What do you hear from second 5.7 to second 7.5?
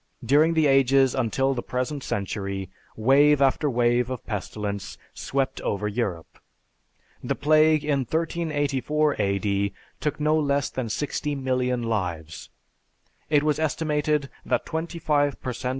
Europe. The